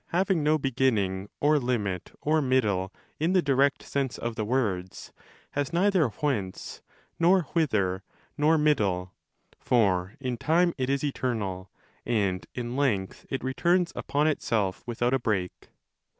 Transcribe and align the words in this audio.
6 0.07 0.29
2885 0.31 0.75
ginning 0.75 1.29
or 1.39 1.59
limit 1.59 2.11
or 2.21 2.41
middle 2.41 2.91
in 3.19 3.33
the 3.33 3.41
direct 3.43 3.83
sense 3.83 4.17
of 4.17 4.33
the 4.35 4.43
words, 4.43 5.13
has 5.51 5.71
neither 5.71 6.07
whence 6.07 6.81
nor 7.19 7.43
whither 7.53 8.01
nor 8.35 8.57
middle: 8.57 9.13
for 9.59 10.15
in 10.19 10.37
time 10.37 10.73
it 10.79 10.89
is 10.89 11.03
eternal, 11.03 11.69
and 12.03 12.47
in 12.55 12.75
length 12.75 13.27
it 13.29 13.43
returns 13.43 13.93
upon 13.95 14.25
itself 14.25 14.81
without 14.87 15.13
a 15.13 15.19
25 15.19 15.23
break. 15.23 15.69